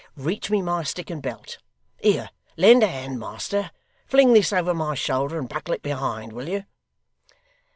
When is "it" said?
5.75-5.83